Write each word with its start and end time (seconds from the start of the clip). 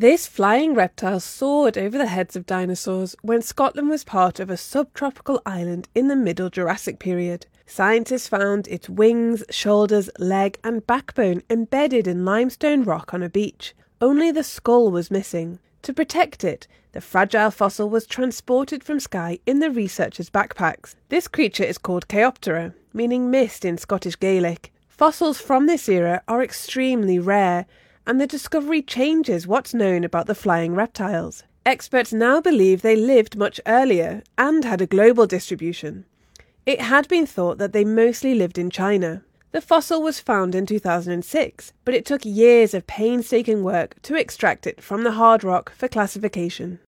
This 0.00 0.26
flying 0.26 0.74
reptile 0.74 1.20
soared 1.20 1.76
over 1.76 1.98
the 1.98 2.06
heads 2.06 2.34
of 2.34 2.46
dinosaurs 2.46 3.14
when 3.20 3.42
Scotland 3.42 3.90
was 3.90 4.02
part 4.02 4.40
of 4.40 4.48
a 4.48 4.56
subtropical 4.56 5.42
island 5.44 5.90
in 5.94 6.08
the 6.08 6.16
Middle 6.16 6.48
Jurassic 6.48 6.98
period. 6.98 7.44
Scientists 7.66 8.26
found 8.26 8.66
its 8.68 8.88
wings, 8.88 9.44
shoulders, 9.50 10.08
leg, 10.18 10.58
and 10.64 10.86
backbone 10.86 11.42
embedded 11.50 12.06
in 12.06 12.24
limestone 12.24 12.82
rock 12.82 13.12
on 13.12 13.22
a 13.22 13.28
beach. 13.28 13.74
Only 14.00 14.30
the 14.30 14.42
skull 14.42 14.90
was 14.90 15.10
missing. 15.10 15.58
To 15.82 15.92
protect 15.92 16.44
it, 16.44 16.66
the 16.92 17.02
fragile 17.02 17.50
fossil 17.50 17.90
was 17.90 18.06
transported 18.06 18.82
from 18.82 19.00
Skye 19.00 19.38
in 19.44 19.58
the 19.58 19.70
researchers' 19.70 20.30
backpacks. 20.30 20.94
This 21.10 21.28
creature 21.28 21.64
is 21.64 21.76
called 21.76 22.08
Ceoptera, 22.08 22.72
meaning 22.94 23.30
mist 23.30 23.66
in 23.66 23.76
Scottish 23.76 24.18
Gaelic. 24.18 24.72
Fossils 24.88 25.42
from 25.42 25.66
this 25.66 25.90
era 25.90 26.22
are 26.26 26.42
extremely 26.42 27.18
rare, 27.18 27.66
and 28.10 28.20
the 28.20 28.26
discovery 28.26 28.82
changes 28.82 29.46
what's 29.46 29.72
known 29.72 30.02
about 30.02 30.26
the 30.26 30.34
flying 30.34 30.74
reptiles. 30.74 31.44
Experts 31.64 32.12
now 32.12 32.40
believe 32.40 32.82
they 32.82 32.96
lived 32.96 33.36
much 33.36 33.60
earlier 33.68 34.24
and 34.36 34.64
had 34.64 34.80
a 34.80 34.86
global 34.86 35.28
distribution. 35.28 36.04
It 36.66 36.80
had 36.80 37.06
been 37.06 37.24
thought 37.24 37.58
that 37.58 37.72
they 37.72 37.84
mostly 37.84 38.34
lived 38.34 38.58
in 38.58 38.68
China. 38.68 39.22
The 39.52 39.60
fossil 39.60 40.02
was 40.02 40.18
found 40.18 40.56
in 40.56 40.66
2006, 40.66 41.72
but 41.84 41.94
it 41.94 42.04
took 42.04 42.24
years 42.24 42.74
of 42.74 42.88
painstaking 42.88 43.62
work 43.62 43.94
to 44.02 44.16
extract 44.16 44.66
it 44.66 44.82
from 44.82 45.04
the 45.04 45.12
hard 45.12 45.44
rock 45.44 45.70
for 45.76 45.86
classification. 45.86 46.80